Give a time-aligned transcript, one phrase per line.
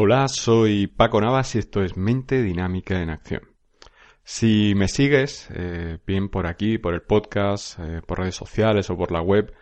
[0.00, 3.42] Hola, soy Paco Navas y esto es Mente Dinámica en Acción.
[4.22, 8.96] Si me sigues, eh, bien por aquí, por el podcast, eh, por redes sociales o
[8.96, 9.52] por la web,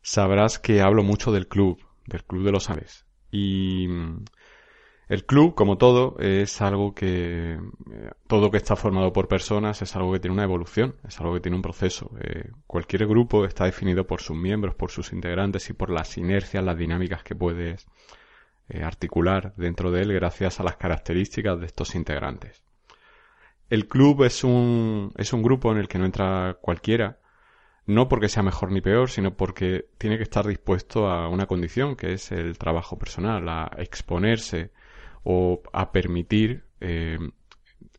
[0.00, 3.04] sabrás que hablo mucho del club, del Club de los Ángeles.
[3.30, 4.24] Y mm,
[5.08, 9.94] el club, como todo, es algo que, eh, todo que está formado por personas es
[9.96, 12.10] algo que tiene una evolución, es algo que tiene un proceso.
[12.22, 16.64] Eh, cualquier grupo está definido por sus miembros, por sus integrantes y por las inercias,
[16.64, 17.86] las dinámicas que puedes
[18.68, 22.62] eh, articular dentro de él gracias a las características de estos integrantes.
[23.70, 27.18] El club es un, es un grupo en el que no entra cualquiera,
[27.86, 31.96] no porque sea mejor ni peor, sino porque tiene que estar dispuesto a una condición,
[31.96, 34.70] que es el trabajo personal, a exponerse
[35.22, 37.18] o a permitir eh,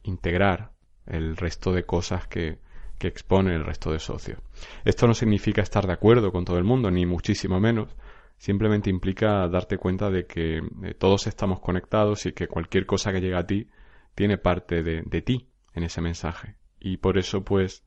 [0.03, 0.71] integrar
[1.05, 2.59] el resto de cosas que,
[2.97, 4.39] que expone el resto de socios.
[4.83, 7.95] Esto no significa estar de acuerdo con todo el mundo, ni muchísimo menos,
[8.37, 13.21] simplemente implica darte cuenta de que eh, todos estamos conectados y que cualquier cosa que
[13.21, 13.67] llega a ti
[14.13, 16.55] tiene parte de, de ti en ese mensaje.
[16.79, 17.83] Y por eso, pues,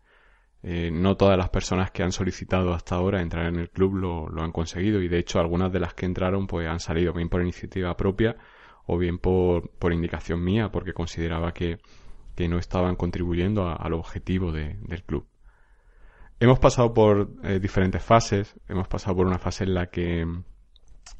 [0.62, 4.28] eh, no todas las personas que han solicitado hasta ahora entrar en el club lo,
[4.28, 7.28] lo, han conseguido y de hecho algunas de las que entraron pues han salido bien
[7.28, 8.36] por iniciativa propia
[8.84, 11.78] o bien por, por indicación mía porque consideraba que,
[12.34, 15.28] que no estaban contribuyendo a, al objetivo de, del club.
[16.40, 20.24] Hemos pasado por eh, diferentes fases, hemos pasado por una fase en la que,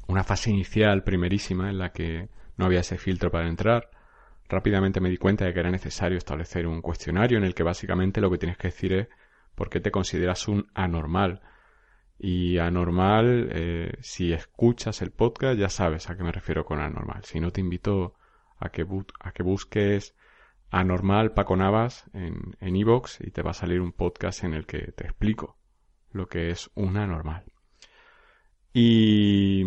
[0.07, 3.89] una fase inicial primerísima en la que no había ese filtro para entrar,
[4.47, 8.21] rápidamente me di cuenta de que era necesario establecer un cuestionario en el que básicamente
[8.21, 9.07] lo que tienes que decir es
[9.55, 11.41] por qué te consideras un anormal.
[12.17, 17.25] Y anormal, eh, si escuchas el podcast ya sabes a qué me refiero con anormal.
[17.25, 18.15] Si no te invito
[18.57, 18.85] a que,
[19.19, 20.15] a que busques
[20.71, 24.91] anormal Paco Navas en Evox y te va a salir un podcast en el que
[24.91, 25.59] te explico
[26.11, 27.43] lo que es un anormal.
[28.73, 29.63] Y,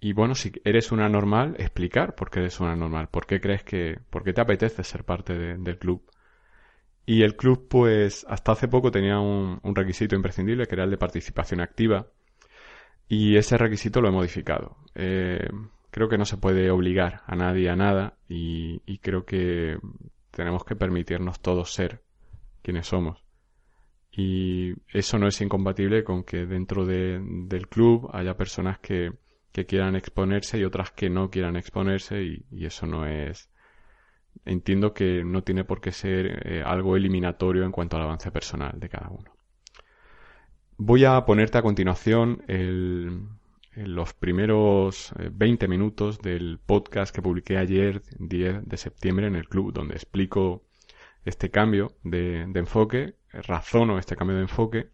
[0.00, 3.62] y bueno, si eres una normal, explicar por qué eres una normal, por qué crees
[3.62, 6.02] que, por qué te apetece ser parte de, del club.
[7.04, 10.90] Y el club, pues, hasta hace poco tenía un, un, requisito imprescindible, que era el
[10.90, 12.06] de participación activa.
[13.08, 14.76] Y ese requisito lo he modificado.
[14.94, 15.48] Eh,
[15.90, 19.78] creo que no se puede obligar a nadie a nada y, creo que
[20.30, 22.02] tenemos que permitirnos todos ser
[22.62, 23.22] quienes somos.
[24.10, 29.12] Y eso no es incompatible con que dentro de, del club haya personas que,
[29.52, 33.48] que, quieran exponerse y otras que no quieran exponerse y, y eso no es
[34.44, 38.78] entiendo que no tiene por qué ser eh, algo eliminatorio en cuanto al avance personal
[38.78, 39.30] de cada uno.
[40.78, 43.28] Voy a ponerte a continuación el,
[43.74, 49.48] los primeros 20 eh, minutos del podcast que publiqué ayer, 10 de septiembre, en el
[49.48, 50.64] club, donde explico
[51.24, 54.90] este cambio de, enfoque, razono este cambio de enfoque,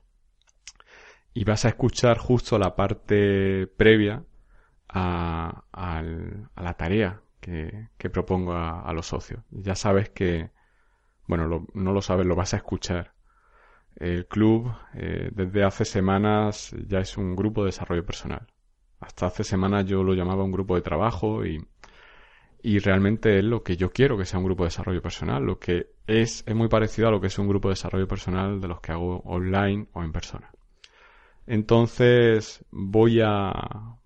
[1.35, 4.25] y vas a escuchar justo la parte previa
[4.89, 5.99] a, a,
[6.55, 7.21] a la tarea
[7.97, 9.43] que, propongo a, los socios.
[9.51, 10.51] Ya sabes que,
[11.27, 13.15] bueno, no lo sabes, lo vas a escuchar.
[13.97, 18.47] El club eh, desde hace semanas ya es un grupo de desarrollo personal.
[19.01, 21.65] Hasta hace semanas yo lo llamaba un grupo de trabajo y,
[22.63, 25.45] y realmente es lo que yo quiero que sea un grupo de desarrollo personal.
[25.45, 28.61] Lo que es, es muy parecido a lo que es un grupo de desarrollo personal
[28.61, 30.51] de los que hago online o en persona.
[31.47, 33.53] Entonces voy a,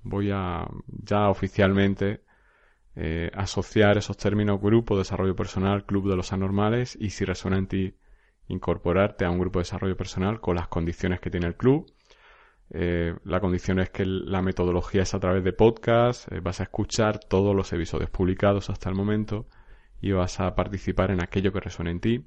[0.03, 2.23] voy a ya oficialmente
[2.95, 7.67] eh, asociar esos términos grupo, desarrollo personal, club de los anormales y si resuena en
[7.67, 7.97] ti
[8.49, 11.91] incorporarte a un grupo de desarrollo personal con las condiciones que tiene el club.
[12.75, 16.63] Eh, la condición es que la metodología es a través de podcast, eh, vas a
[16.63, 19.47] escuchar todos los episodios publicados hasta el momento
[20.01, 22.27] y vas a participar en aquello que resuene en ti.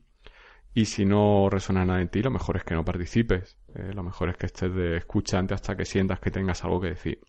[0.75, 3.57] Y si no resuena nada en ti, lo mejor es que no participes.
[3.73, 6.89] Eh, lo mejor es que estés de escuchante hasta que sientas que tengas algo que
[6.89, 7.19] decir.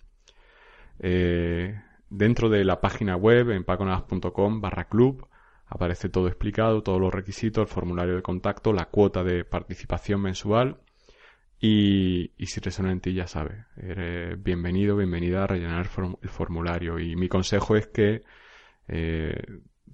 [2.08, 5.26] Dentro de la página web, en paconadas.com barra club,
[5.66, 10.78] aparece todo explicado, todos los requisitos, el formulario de contacto, la cuota de participación mensual.
[11.58, 13.64] Y, y si resuena en ti, ya sabes,
[14.38, 15.88] bienvenido, bienvenida a rellenar
[16.22, 16.98] el formulario.
[16.98, 18.22] Y mi consejo es que
[18.88, 19.42] eh,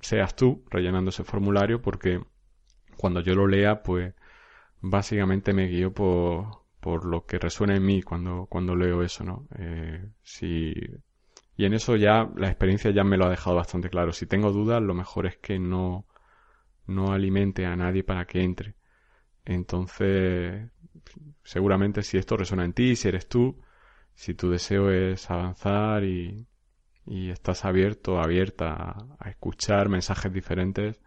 [0.01, 2.23] seas tú rellenando ese formulario porque
[2.97, 4.15] cuando yo lo lea, pues
[4.81, 9.49] básicamente me guío por, por lo que resuena en mí cuando, cuando leo eso, ¿no?
[9.59, 10.75] Eh, si
[11.57, 14.13] Y en eso ya la experiencia ya me lo ha dejado bastante claro.
[14.13, 16.07] Si tengo dudas, lo mejor es que no,
[16.87, 18.75] no alimente a nadie para que entre.
[19.45, 20.71] Entonces,
[21.45, 23.61] seguramente si esto resuena en ti, si eres tú,
[24.15, 26.47] si tu deseo es avanzar y,
[27.07, 31.01] y estás abierto, abierta a, escuchar mensajes diferentes,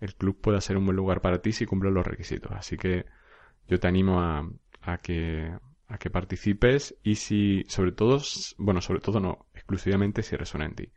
[0.00, 2.52] el club puede ser un buen lugar para ti si cumple los requisitos.
[2.52, 3.06] Así que
[3.68, 4.48] yo te animo a,
[4.82, 5.52] a que
[5.88, 8.20] a que participes y si, sobre todo,
[8.58, 10.92] bueno, sobre todo no, exclusivamente si resuena en ti.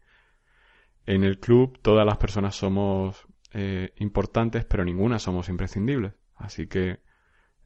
[1.05, 6.13] En el club todas las personas somos eh, importantes, pero ninguna somos imprescindibles.
[6.35, 7.01] Así que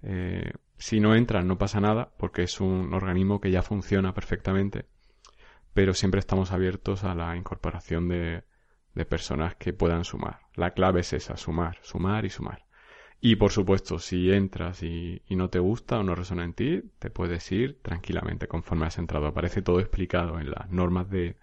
[0.03, 4.85] eh, si no entran no pasa nada, porque es un organismo que ya funciona perfectamente,
[5.73, 8.43] pero siempre estamos abiertos a la incorporación de,
[8.93, 10.41] de personas que puedan sumar.
[10.55, 12.65] La clave es esa, sumar, sumar y sumar.
[13.25, 17.09] Y por supuesto, si entras y, no te gusta o no resuena en ti, te
[17.09, 19.27] puedes ir tranquilamente conforme has entrado.
[19.27, 21.37] Aparece todo explicado en las normas de,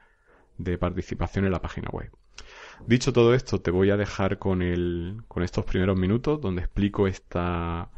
[0.79, 2.11] participación en la página web.
[2.87, 7.91] Dicho todo esto, te voy a dejar con estos primeros minutos donde explico esta,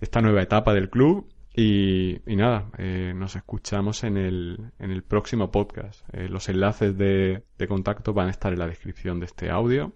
[0.00, 5.02] esta nueva etapa del club y, y nada, eh, nos escuchamos en el, en el
[5.04, 6.02] próximo podcast.
[6.12, 9.94] Eh, los enlaces de, de contacto van a estar en la descripción de este audio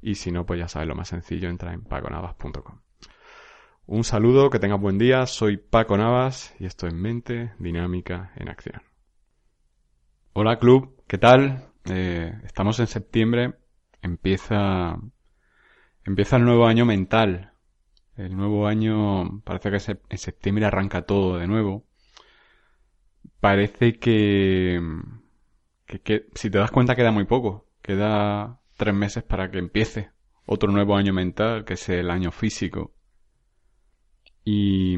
[0.00, 2.80] y si no, pues ya sabes, lo más sencillo, entra en paconavas.com.
[3.86, 8.48] Un saludo, que tengas buen día, soy Paco Navas y esto es Mente Dinámica en
[8.48, 8.82] Acción.
[10.34, 11.68] Hola club, ¿qué tal?
[11.90, 13.54] Eh, estamos en septiembre,
[14.00, 14.98] empieza,
[16.04, 17.51] empieza el nuevo año mental.
[18.16, 21.86] El nuevo año, parece que en septiembre arranca todo de nuevo.
[23.40, 24.80] Parece que,
[26.04, 27.66] que, si te das cuenta queda muy poco.
[27.80, 30.10] Queda tres meses para que empiece
[30.46, 32.94] otro nuevo año mental, que es el año físico.
[34.44, 34.96] Y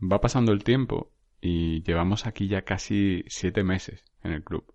[0.00, 4.74] va pasando el tiempo y llevamos aquí ya casi siete meses en el club.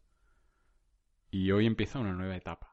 [1.32, 2.73] Y hoy empieza una nueva etapa.